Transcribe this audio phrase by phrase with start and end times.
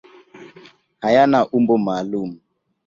[1.03, 2.29] Hayana umbo maalum.